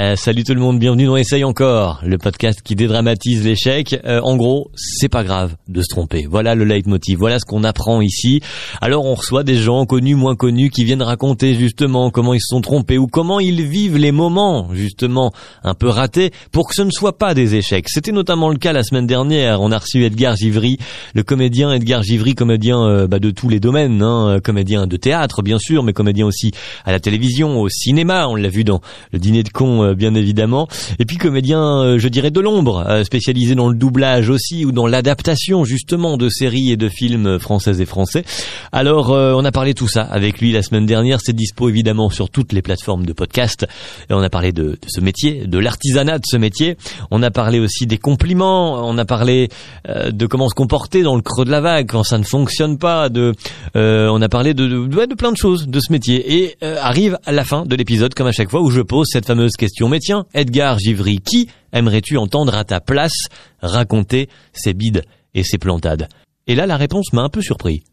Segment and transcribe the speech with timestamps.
[0.00, 4.00] Euh, salut tout le monde, bienvenue dans Essaye encore, le podcast qui dédramatise l'échec.
[4.06, 6.26] Euh, en gros, c'est pas grave de se tromper.
[6.26, 8.40] Voilà le leitmotiv, voilà ce qu'on apprend ici.
[8.80, 12.48] Alors on reçoit des gens connus, moins connus, qui viennent raconter justement comment ils se
[12.48, 15.32] sont trompés ou comment ils vivent les moments justement
[15.64, 17.90] un peu ratés pour que ce ne soit pas des échecs.
[17.90, 19.60] C'était notamment le cas la semaine dernière.
[19.60, 20.78] On a reçu Edgar Givry,
[21.14, 25.42] le comédien Edgar Givry, comédien euh, bah, de tous les domaines, hein, comédien de théâtre
[25.42, 26.52] bien sûr, mais comédien aussi
[26.86, 28.28] à la télévision, au cinéma.
[28.28, 28.80] On l'a vu dans
[29.12, 30.68] le dîner de con euh, bien évidemment.
[30.98, 34.72] Et puis comédien, euh, je dirais de l'ombre, euh, spécialisé dans le doublage aussi ou
[34.72, 38.24] dans l'adaptation justement de séries et de films françaises et français.
[38.72, 41.20] Alors on a parlé tout ça avec lui la semaine dernière.
[41.22, 43.66] C'est dispo évidemment sur toutes les plateformes de podcast.
[44.08, 46.76] On a parlé de, ce métier, de l'artisanat de ce métier.
[47.10, 48.86] On a parlé aussi des compliments.
[48.88, 49.48] On a parlé
[49.88, 53.08] de comment se comporter dans le creux de la vague quand ça ne fonctionne pas.
[53.08, 53.34] De,
[53.74, 56.34] on a parlé de, de, plein de choses de ce métier.
[56.34, 59.26] Et arrive à la fin de l'épisode, comme à chaque fois, où je pose cette
[59.26, 63.26] fameuse question mais tiens, Edgar Givry, qui aimerais-tu entendre à ta place
[63.60, 65.02] raconter ses bides
[65.34, 66.08] et ses plantades?
[66.46, 67.84] Et là, la réponse m'a un peu surpris.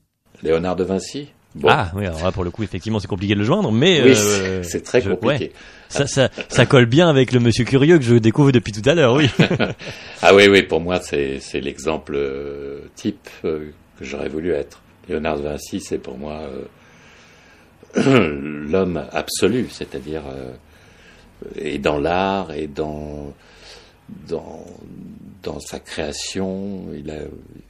[0.44, 1.28] Léonard de Vinci?
[1.66, 4.02] Ah oui, alors là, pour le coup, effectivement, c'est compliqué de le joindre, mais...
[4.04, 5.52] Oui, euh, c'est très compliqué.
[5.90, 8.94] ça, ça, ça, colle bien avec le monsieur curieux que je découvre depuis tout à
[8.94, 9.30] l'heure, oui.
[10.22, 14.82] ah oui, oui, pour moi, c'est l'exemple euh, type euh, que j'aurais voulu être.
[15.10, 16.42] Léonard de Vinci, c'est pour moi
[17.96, 20.24] l'homme absolu, c'est-à-dire
[21.56, 23.34] et dans l'art et dans,
[24.28, 24.66] dans,
[25.44, 26.88] dans sa création.
[26.94, 27.20] Il a,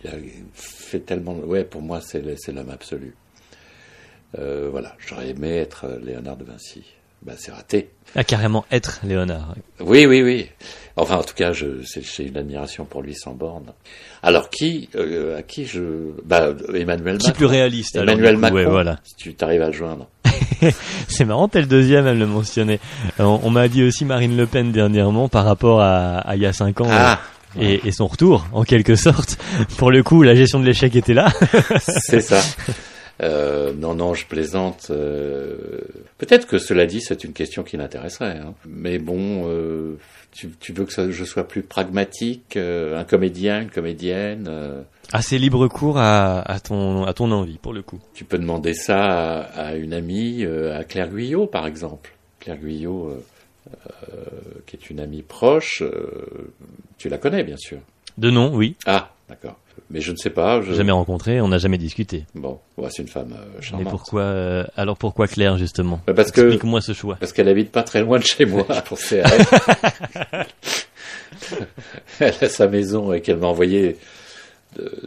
[0.04, 0.14] il a
[0.54, 1.34] fait tellement.
[1.34, 3.16] Ouais, pour moi, c'est l'homme absolu.
[4.38, 6.84] Euh, voilà, j'aurais aimé être Léonard de Vinci.
[7.24, 7.90] Ben, c'est raté.
[8.16, 9.56] Ah, carrément être Léonard.
[9.80, 10.50] Oui, oui, oui.
[10.98, 13.74] Enfin, en tout cas, j'ai une admiration pour lui sans borne.
[14.22, 17.18] Alors, qui, euh, à qui je, bah, Emmanuel Macron.
[17.18, 18.70] Qui plus réaliste Emmanuel Macron.
[18.70, 19.00] voilà.
[19.04, 20.08] Si tu t'arrives à le joindre.
[21.08, 22.80] c'est marrant, t'es le deuxième à me le mentionner.
[23.20, 26.82] On, m'a dit aussi Marine Le Pen dernièrement par rapport à, il y a cinq
[26.82, 26.88] ans.
[26.90, 27.20] Ah.
[27.60, 29.38] Et, son retour, en quelque sorte.
[29.78, 31.32] Pour le coup, la gestion de l'échec était là.
[31.80, 32.42] c'est ça.
[33.24, 34.88] Euh, non, non, je plaisante.
[34.92, 35.58] Euh,
[36.20, 38.38] peut-être que cela dit, c'est une question qui l'intéresserait.
[38.38, 38.54] Hein.
[38.68, 39.98] Mais bon, euh,
[40.32, 44.50] tu, veux que je sois plus pragmatique, un comédien, une comédienne
[45.14, 48.00] assez libre cours à, à, ton, à ton envie, pour le coup.
[48.14, 52.14] Tu peux demander ça à, une amie, euh, à Claire Guyot, par exemple.
[52.40, 53.26] Claire Guyot, euh,
[53.70, 54.26] euh,
[54.66, 55.84] qui est une amie proche,
[56.98, 57.80] tu la connais, bien sûr.
[58.18, 58.76] De nom, oui.
[58.86, 59.58] Ah, d'accord.
[59.92, 60.62] Mais je ne sais pas.
[60.62, 60.74] Je...
[60.74, 62.26] Jamais rencontré, on n'a jamais discuté.
[62.34, 63.86] Bon, ouais, c'est une femme charmante.
[63.86, 66.02] Mais pourquoi Alors pourquoi Claire justement?
[66.08, 67.16] Bah, Parce Explique-moi ce choix.
[67.20, 68.64] Parce qu'elle habite pas très loin de chez moi.
[68.86, 69.28] pour faire.
[72.20, 73.98] elle a sa maison et qu'elle m'a envoyé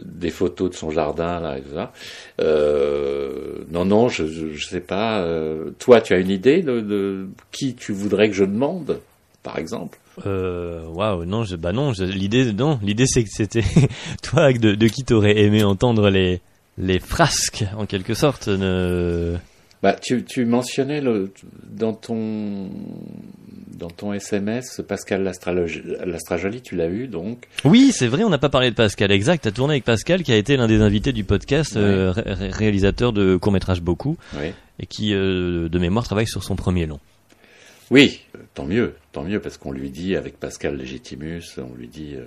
[0.03, 1.91] des photos de son jardin là et tout ça.
[2.39, 5.21] Euh, non, non, je, je, sais pas.
[5.21, 8.99] Euh, toi, tu as une idée de, qui tu voudrais que je demande,
[9.43, 9.97] par exemple?
[10.25, 11.91] Euh, Waouh, non, je, bah non.
[11.99, 13.63] L'idée, non, l'idée c'est que c'était
[14.23, 16.41] toi de, de qui t'aurais aimé entendre les
[16.77, 18.47] les frasques en quelque sorte.
[18.47, 19.37] Ne...
[19.83, 21.33] Bah, tu, tu mentionnais le,
[21.69, 22.69] dans ton
[23.81, 28.49] dans ton SMS, Pascal Lastrajoli, tu l'as eu donc Oui, c'est vrai, on n'a pas
[28.49, 29.41] parlé de Pascal, exact.
[29.41, 33.11] Tu as tourné avec Pascal qui a été l'un des invités du podcast, euh, réalisateur
[33.11, 34.17] de court-métrage beaucoup,
[34.79, 36.99] et qui, euh, de mémoire, travaille sur son premier long.
[37.89, 38.21] Oui,
[38.53, 42.25] tant mieux, tant mieux, parce qu'on lui dit, avec Pascal Legitimus, on lui dit euh,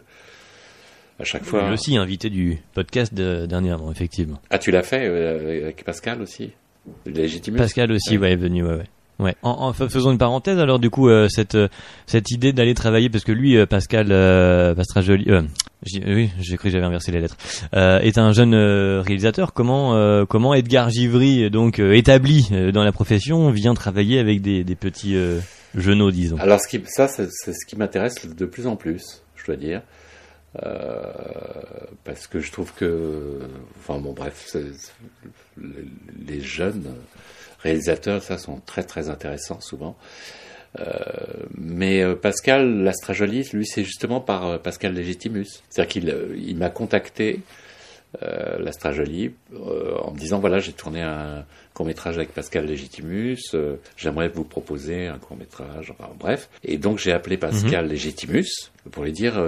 [1.21, 1.69] à chaque fois...
[1.69, 4.41] Lui aussi invité du podcast dernièrement, effectivement.
[4.50, 6.50] Ah, tu l'as fait avec Pascal aussi?
[7.56, 8.89] Pascal aussi, ouais, est venu, ouais, ouais.
[9.21, 9.37] Ouais.
[9.43, 11.69] En, en, faisons une parenthèse alors du coup euh, cette euh,
[12.05, 15.31] cette idée d'aller travailler parce que lui euh, Pascal euh, Pastrajoli
[16.05, 17.37] oui j'ai cru que j'avais inversé les lettres
[17.72, 24.19] est un jeune réalisateur comment comment Edgar Givry donc établi dans la profession vient travailler
[24.19, 25.16] avec des, des petits
[25.77, 26.39] genoux disons?
[26.39, 29.83] Alors ce qui ça c'est ce qui m'intéresse de plus en plus je dois dire
[32.04, 33.41] parce que je trouve que
[33.78, 34.56] enfin bon bref
[35.56, 36.94] les jeunes
[37.60, 39.97] réalisateurs, ça sont très très intéressants souvent.
[40.81, 40.84] Euh,
[41.56, 45.62] mais euh, Pascal Lastrajoli, lui, c'est justement par euh, Pascal Legitimus.
[45.71, 47.41] C'est-à-dire qu'il il m'a contacté,
[48.59, 49.33] Lastrajoli,
[50.01, 53.57] en me disant voilà, j'ai tourné un court métrage avec Pascal Legitimus,
[53.97, 56.49] j'aimerais vous proposer un court métrage, enfin bref.
[56.63, 57.91] Et donc j'ai appelé Pascal mhm.
[57.91, 59.43] Legitimus pour lui dire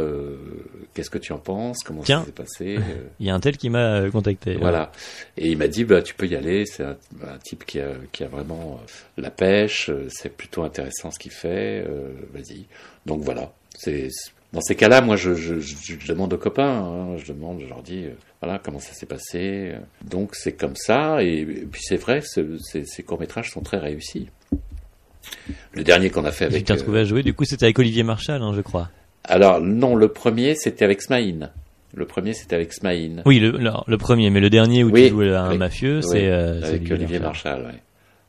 [0.95, 2.79] qu'est-ce que tu en penses, comment ça s'est passé.
[3.21, 4.57] Il y a un tel qui m'a contacté.
[4.57, 4.91] Voilà.
[5.37, 6.97] Et il m'a dit bah tu peux y aller, c'est un,
[7.45, 8.81] type qui a, qui a vraiment
[9.17, 11.85] la pêche, c'est plutôt intéressant ce qu'il fait,
[12.33, 12.67] vas-y.
[13.07, 14.09] Donc voilà, c'est
[14.53, 17.83] dans ces cas-là, moi, je, je, je, demande aux copains, hein, je demande, je leur
[17.83, 18.05] dis,
[18.41, 19.73] voilà, comment ça s'est passé.
[20.09, 24.29] Donc c'est comme ça, et, puis c'est vrai, ces courts-métrages sont très réussis.
[25.73, 26.65] Le dernier qu'on a fait Tu avec.
[26.67, 27.23] t'es euh, retrouvé à jouer.
[27.23, 28.89] Du coup, c'était avec Olivier Marchal, hein, je crois.
[29.25, 31.51] Alors non, le premier c'était avec Smaïn.
[31.95, 33.23] Le premier c'était avec Smaïn.
[33.27, 35.97] Oui, le, le, le premier, mais le dernier où Oui, tu jouais un oui, mafieux,
[35.97, 37.63] Oui, c'est euh, c'est avec Olivier Marchal.
[37.65, 37.81] ouais.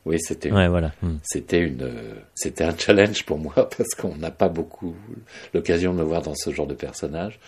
[0.04, 0.92] Oui, c'était Ouais, voilà.
[1.02, 1.16] Hmm.
[1.22, 1.90] c'était une
[2.34, 4.94] c'était un challenge pour moi parce qu'on n'a pas beaucoup
[5.54, 7.38] l'occasion de me voir dans ce genre de personnage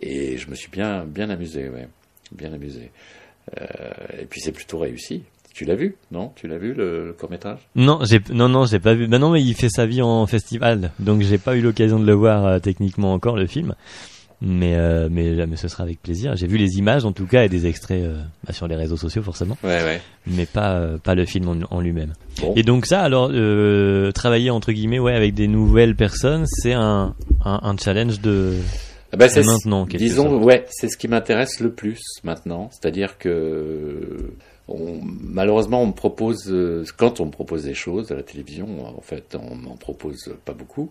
[0.00, 1.88] et je me suis bien bien amusé, ouais,
[2.32, 2.90] bien amusé.
[3.58, 3.66] Euh,
[4.20, 5.24] et puis c'est plutôt réussi.
[5.52, 6.32] Tu l'as vu, non?
[6.36, 9.08] Tu l'as vu le, court métrage Non, j'ai non non, j'ai pas vu.
[9.08, 12.06] Bah non, mais il fait sa vie en festival, donc j'ai pas eu l'occasion de
[12.06, 13.74] le voir euh, techniquement encore le film.
[14.42, 16.34] Mais euh, mais mais ce sera avec plaisir.
[16.34, 18.96] J'ai vu les images en tout cas et des extraits euh, bah, sur les réseaux
[18.96, 20.00] sociaux forcément, Ouais, ouais.
[20.26, 22.14] mais pas euh, pas le film en, en lui-même.
[22.40, 22.54] Bon.
[22.56, 27.14] Et donc ça, alors euh, travailler entre guillemets, ouais, avec des nouvelles personnes, c'est un,
[27.44, 28.54] un un challenge de
[29.12, 30.44] Ah bah, c'est- maintenant, disons, sorte.
[30.44, 32.70] ouais, c'est ce qui m'intéresse le plus maintenant.
[32.72, 34.32] C'est-à-dire que
[34.68, 38.66] on- malheureusement, on me propose, euh, quand on me propose des choses à la télévision,
[38.86, 40.90] en fait, on m'en propose pas beaucoup.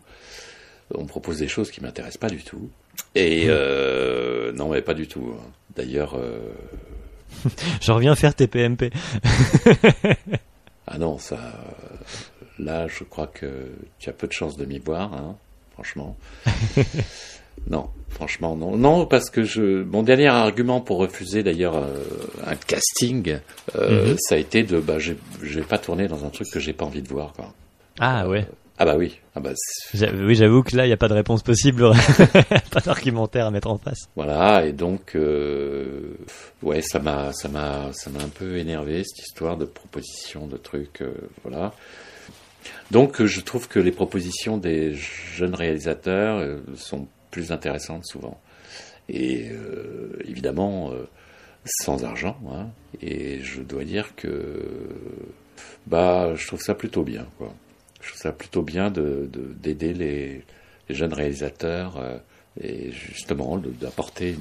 [0.95, 2.69] On me propose des choses qui m'intéressent pas du tout.
[3.15, 5.33] Et euh, non, mais pas du tout.
[5.37, 5.43] hein.
[5.75, 6.39] D'ailleurs, euh,
[7.81, 8.91] Je reviens faire TPMP.
[10.87, 11.37] ah non, ça,
[12.57, 13.47] là, je crois que
[13.99, 15.35] tu as peu de chances de m'y voir, hein,
[15.73, 16.17] franchement.
[17.69, 18.75] non, franchement, non.
[18.77, 22.03] Non, parce que je, mon dernier argument pour refuser d'ailleurs euh,
[22.47, 23.37] un casting,
[23.75, 24.17] euh, Mhm.
[24.19, 25.13] ça a été de, bah, je,
[25.43, 27.53] je vais pas tourner dans un truc que j'ai pas envie de voir, quoi.
[27.99, 28.45] Ah ouais.
[28.81, 29.51] Ah bah oui, ah bah
[29.93, 31.91] Oui, j'avoue que là, il n'y a pas de réponse possible,
[32.71, 34.07] pas d'argumentaire à mettre en face.
[34.15, 36.13] voilà, et donc, euh,
[36.63, 40.55] ouais, ça m'a, ça m'a, ça m'a un peu énervé cette histoire de proposition de
[40.55, 41.11] trucs, euh,
[41.43, 41.73] voilà.
[42.89, 48.39] Donc, euh, je trouve que les propositions des jeunes réalisateurs euh, sont plus intéressantes souvent.
[49.09, 49.49] Et
[50.25, 50.91] évidemment,
[51.65, 52.37] sans argent.
[52.53, 52.67] hein.
[53.01, 54.61] Et je dois dire que,
[55.87, 57.51] bah, je trouve ça plutôt bien, quoi.
[58.01, 60.43] Je trouve ça plutôt bien de de- d'aider les,
[60.89, 62.17] les jeunes réalisateurs euh,
[62.61, 64.35] et justement de- d'apporter.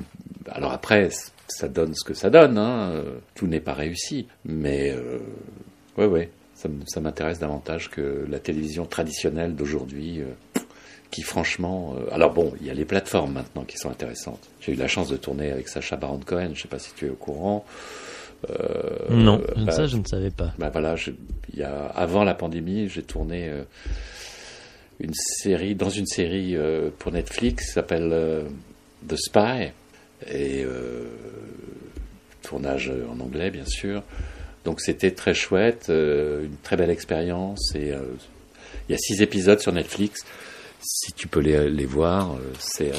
[0.50, 1.10] Alors après,
[1.48, 2.58] ça donne ce que ça donne.
[2.58, 2.90] Hein.
[2.92, 5.18] euh, Tout n'est pas réussi, mais euh,
[5.96, 10.20] ouais, ouais, ça, ça m'intéresse davantage que la télévision traditionnelle d'aujourd'hui.
[10.20, 10.26] euh,
[11.10, 14.46] qui franchement, euh, alors bon, il y a les plateformes maintenant qui sont intéressantes.
[14.60, 16.50] J'ai eu la chance de tourner avec Sacha Baron Cohen.
[16.54, 17.64] Je sais pas si tu es au courant.
[18.50, 20.52] Euh, non, bah, ça, je ne savais pas.
[20.58, 21.10] bah voilà, je-
[21.56, 23.62] y a, avant la pandémie, j'ai tourné euh,
[25.00, 28.42] une série, dans une série euh, pour Netflix, qui s'appelle euh,
[29.08, 29.70] The Spy,
[30.30, 31.04] et euh,
[32.42, 34.02] tournage en anglais bien sûr.
[34.64, 38.00] Donc c'était très chouette, euh, une très belle expérience, et euh,
[38.88, 40.24] il y a six épisodes sur Netflix.
[40.80, 42.92] Si tu peux les, les voir, euh, c'est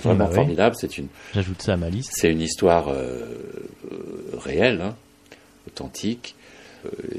[0.00, 0.34] vraiment bah oui.
[0.34, 0.76] formidable.
[0.78, 2.12] C'est une, J'ajoute ça à ma liste.
[2.14, 3.22] c'est une histoire euh,
[3.90, 4.96] euh, réelle, hein,
[5.66, 6.34] authentique,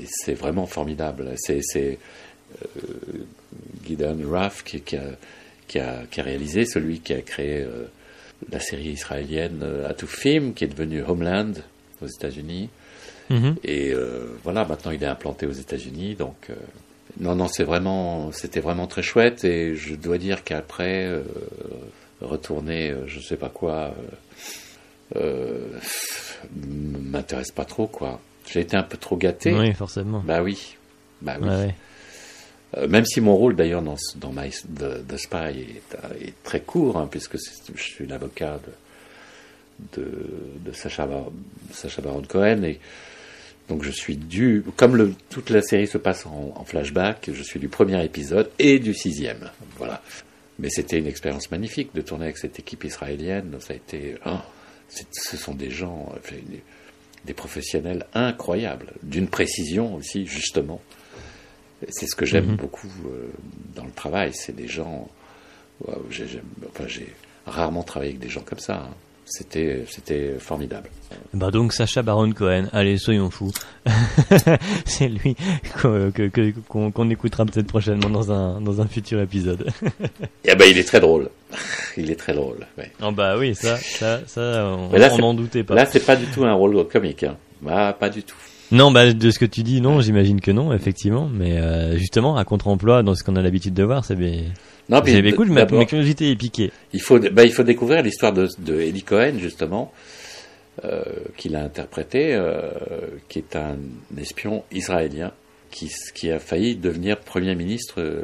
[0.08, 1.34] c'est vraiment formidable.
[1.36, 2.68] C'est euh,
[3.86, 5.04] Gideon Raff qui, qui, a,
[5.68, 7.86] qui, a, qui a réalisé, celui qui a créé euh,
[8.52, 11.54] la série israélienne Atufim, qui est devenue Homeland
[12.02, 12.70] aux États-Unis.
[13.30, 13.56] Mhm.
[13.66, 13.94] Et
[14.44, 16.50] voilà, maintenant il est implanté aux États-Unis, donc
[17.20, 19.44] non, non, c'est vraiment, c'était vraiment très chouette.
[19.46, 21.22] Et je dois dire qu'après euh,
[22.22, 23.94] retourner, euh, je sais pas quoi,
[25.16, 25.80] euh, euh,
[26.56, 28.20] m'intéresse pas trop, quoi.
[28.50, 29.54] J'ai été un peu trop gâté.
[29.54, 30.22] Oui, forcément.
[30.26, 30.76] Bah oui,
[31.22, 31.48] bah oui.
[31.50, 31.76] Ouais, ouais.
[32.78, 36.60] Euh, même si mon rôle d'ailleurs dans, dans My, The, The Spy est, est très
[36.60, 37.38] court, hein, puisque
[37.74, 38.60] je suis l'avocat
[39.96, 40.12] de, de,
[40.66, 41.32] de Sacha, Bar-
[41.72, 42.80] Sacha Baron Cohen, et
[43.70, 47.44] donc je suis du, comme le, toute la série se passe en, en flashback, je
[47.44, 50.02] suis du premier épisode et du sixième, voilà.
[50.60, 54.38] Mais c'était une expérience magnifique de tourner avec cette équipe israélienne, ça a été, oh,
[54.90, 56.12] ce sont des gens,
[57.26, 60.82] des, professionnels incroyables, d'une précision aussi, justement.
[61.90, 62.56] C'est ce que j'aime Mhm.
[62.56, 63.28] beaucoup euh,
[63.76, 65.08] dans le travail, c'est des gens.
[66.10, 66.26] j'ai,
[66.70, 67.14] enfin, j'ai
[67.46, 68.78] rarement travaillé avec des gens comme ça.
[68.90, 68.96] hein.
[69.30, 70.90] C'était, c'était formidable.
[71.34, 73.52] Bah donc Sacha Baron Cohen, allez soyons fous.
[74.86, 75.36] c'est lui
[75.82, 79.70] qu'on qu'on écoutera peut-être prochainement dans un dans un futur épisode.
[80.46, 81.30] Et ben, il est très drôle.
[81.98, 82.66] Il est très drôle.
[82.78, 82.90] ouais.
[83.04, 85.76] oh bah oui, ça ça ça on n'en doutait pas.
[85.76, 87.24] Là, c'est pas du tout un rôle comique.
[87.24, 87.36] Hein.
[87.68, 88.38] Ah, pas du tout.
[88.72, 91.30] Non, bah de ce que tu dis, non, j'imagine que non, effectivement.
[91.32, 94.44] Mais euh, justement, à contre-emploi, dans ce qu'on a l'habitude de voir, c'est bien.
[94.90, 95.50] Non, puis bien cool.
[95.50, 96.72] Ma, curiosité est piquée.
[96.94, 99.92] il faut, bah, il faut découvrir l'histoire de, de Eddie Cohen justement,
[100.86, 101.04] euh,
[101.36, 102.72] qu'il a interprété, euh,
[103.28, 103.78] qui est un
[104.18, 105.34] espion israélien
[105.72, 108.24] qui, qui a failli devenir premier ministre euh,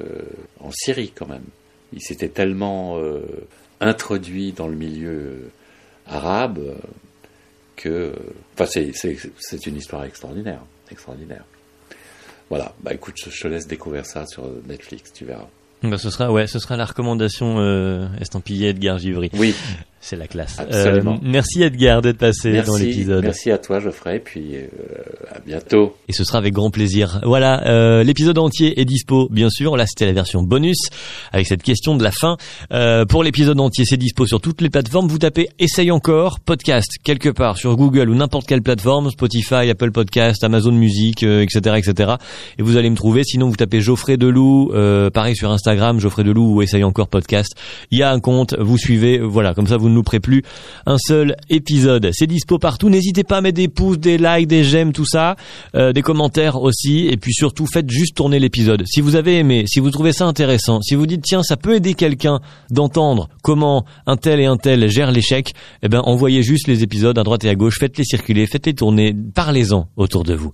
[0.59, 1.43] en Syrie quand même.
[1.91, 2.99] Il s'était tellement
[3.79, 5.51] introduit dans le milieu
[6.07, 6.75] arabe
[7.75, 8.13] que,
[8.57, 11.45] enfin, c'est une histoire extraordinaire, extraordinaire.
[12.49, 15.49] voilà, bah écoute, je te laisse découvrir ça sur Netflix, tu verras.
[15.83, 19.29] Bah, ce sera ouais, ce sera la recommandation euh, estampillée Edgar Givry.
[19.33, 19.53] Oui,
[20.05, 20.59] C'est la classe.
[20.59, 21.13] Absolument.
[21.13, 23.23] Euh, merci Edgar d'être passé dans l'épisode.
[23.23, 24.67] merci à toi Geoffrey, puis euh,
[25.33, 25.95] à bientôt.
[26.09, 27.21] Et ce sera avec grand plaisir.
[27.23, 29.77] Voilà, euh, l'épisode entier est dispo, bien sûr.
[29.77, 30.77] Là, c'était la version bonus
[31.31, 32.35] avec cette question de la fin.
[32.73, 35.07] Euh, pour l'épisode entier, c'est dispo sur toutes les plateformes.
[35.07, 39.91] Vous tapez Essaye encore podcast quelque part sur Google ou n'importe quelle plateforme, Spotify, Apple
[39.91, 42.15] Podcast, Amazon Music, euh, etc., etc.
[42.57, 43.23] Et vous allez me trouver.
[43.23, 47.55] Sinon, vous tapez Geoffrey Deloup, euh, pareil sur Instagram, Geoffrey Deloup ou Essaye encore podcast.
[47.89, 49.19] Il y a un compte, vous suivez.
[49.19, 50.43] Voilà, comme ça, vous ne louperez plus
[50.85, 52.09] un seul épisode.
[52.13, 52.89] C'est dispo partout.
[52.89, 55.35] N'hésitez pas à mettre des pouces, des likes, des j'aime, tout ça,
[55.75, 57.07] euh, des commentaires aussi.
[57.07, 58.83] Et puis surtout, faites juste tourner l'épisode.
[58.85, 61.75] Si vous avez aimé, si vous trouvez ça intéressant, si vous dites tiens, ça peut
[61.75, 66.67] aider quelqu'un d'entendre comment un tel et un tel gère l'échec, eh ben envoyez juste
[66.67, 70.51] les épisodes à droite et à gauche, faites-les circuler, faites-les tourner, parlez-en autour de vous.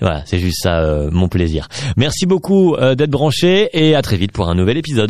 [0.00, 1.68] Voilà, c'est juste ça euh, mon plaisir.
[1.96, 5.04] Merci beaucoup euh, d'être branché et à très vite pour un nouvel épisode.